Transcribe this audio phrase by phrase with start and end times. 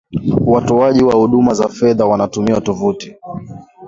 [0.45, 3.15] watoaji wa huduma za kifedha wanatumia tovuti